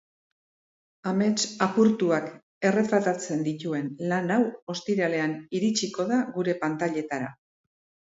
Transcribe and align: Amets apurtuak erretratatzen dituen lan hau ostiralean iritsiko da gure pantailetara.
Amets 1.09 1.41
apurtuak 1.65 2.31
erretratatzen 2.69 3.43
dituen 3.47 3.91
lan 4.13 4.33
hau 4.37 4.39
ostiralean 4.75 5.37
iritsiko 5.59 6.07
da 6.13 6.19
gure 6.39 6.57
pantailetara. 6.65 7.29